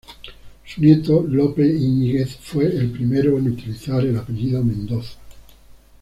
[0.65, 5.19] Su nieto Lope Iñiguez fue el primero en utilizar el apellido Mendoza.